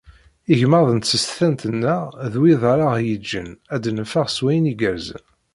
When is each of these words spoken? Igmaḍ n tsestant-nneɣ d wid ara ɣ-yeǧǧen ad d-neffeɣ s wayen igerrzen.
Igmaḍ 0.51 0.87
n 0.91 0.99
tsestant-nneɣ 0.99 2.03
d 2.31 2.33
wid 2.39 2.61
ara 2.73 2.85
ɣ-yeǧǧen 2.95 3.49
ad 3.73 3.79
d-neffeɣ 3.83 4.27
s 4.29 4.37
wayen 4.43 4.71
igerrzen. 4.71 5.25